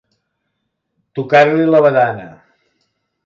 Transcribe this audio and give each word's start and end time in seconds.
Tocar-li 1.19 1.69
la 1.73 1.81
badana. 1.87 2.27